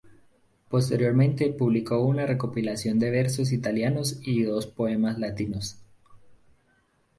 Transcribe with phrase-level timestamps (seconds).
[0.67, 5.77] Posteriormente publicó una recopilación de versos italianos y dos poemas latinos.